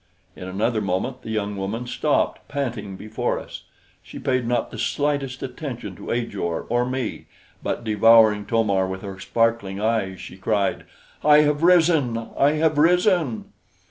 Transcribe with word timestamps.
In 0.35 0.47
another 0.47 0.81
moment 0.81 1.21
the 1.21 1.29
young 1.29 1.55
woman 1.57 1.85
stopped, 1.85 2.47
panting, 2.47 2.95
before 2.95 3.37
us. 3.37 3.65
She 4.01 4.17
paid 4.17 4.47
not 4.47 4.71
the 4.71 4.79
slightest 4.79 5.43
attention 5.43 5.95
to 5.95 6.09
Ajor 6.09 6.65
or 6.69 6.87
me; 6.89 7.27
but 7.61 7.83
devouring 7.83 8.47
To 8.47 8.63
mar 8.63 8.87
with 8.87 9.03
her 9.03 9.19
sparkling 9.19 9.79
eyes, 9.79 10.19
she 10.19 10.37
cried: 10.37 10.85
"I 11.23 11.41
have 11.41 11.61
risen! 11.61 12.29
I 12.35 12.53
have 12.53 12.79
risen!" 12.79 13.53